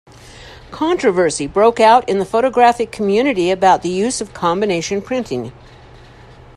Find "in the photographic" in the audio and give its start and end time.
2.09-2.91